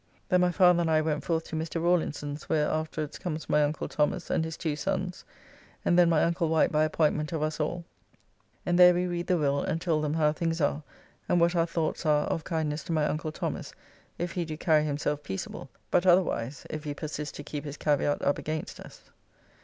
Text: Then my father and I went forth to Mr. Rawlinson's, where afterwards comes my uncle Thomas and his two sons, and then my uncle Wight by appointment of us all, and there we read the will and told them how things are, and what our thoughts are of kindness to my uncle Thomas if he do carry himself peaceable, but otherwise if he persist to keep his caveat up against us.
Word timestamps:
Then 0.29 0.41
my 0.41 0.51
father 0.51 0.81
and 0.81 0.89
I 0.89 0.99
went 1.01 1.23
forth 1.23 1.43
to 1.49 1.55
Mr. 1.55 1.79
Rawlinson's, 1.79 2.49
where 2.49 2.67
afterwards 2.67 3.19
comes 3.19 3.47
my 3.47 3.61
uncle 3.63 3.87
Thomas 3.87 4.31
and 4.31 4.43
his 4.43 4.57
two 4.57 4.75
sons, 4.75 5.23
and 5.85 5.93
then 5.99 6.09
my 6.09 6.23
uncle 6.23 6.49
Wight 6.49 6.71
by 6.71 6.83
appointment 6.85 7.31
of 7.33 7.43
us 7.43 7.59
all, 7.59 7.85
and 8.65 8.79
there 8.79 8.95
we 8.95 9.05
read 9.05 9.27
the 9.27 9.37
will 9.37 9.61
and 9.61 9.79
told 9.79 10.03
them 10.03 10.15
how 10.15 10.31
things 10.31 10.59
are, 10.59 10.81
and 11.29 11.39
what 11.39 11.55
our 11.55 11.67
thoughts 11.67 12.03
are 12.03 12.25
of 12.25 12.43
kindness 12.43 12.83
to 12.85 12.91
my 12.91 13.05
uncle 13.05 13.31
Thomas 13.31 13.75
if 14.17 14.31
he 14.31 14.43
do 14.43 14.57
carry 14.57 14.85
himself 14.85 15.21
peaceable, 15.21 15.69
but 15.91 16.07
otherwise 16.07 16.65
if 16.71 16.83
he 16.83 16.95
persist 16.95 17.35
to 17.35 17.43
keep 17.43 17.63
his 17.63 17.77
caveat 17.77 18.23
up 18.23 18.39
against 18.39 18.79
us. 18.79 19.11